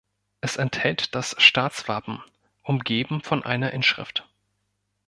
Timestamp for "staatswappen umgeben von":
1.39-3.43